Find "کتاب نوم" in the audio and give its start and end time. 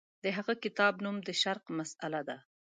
0.63-1.17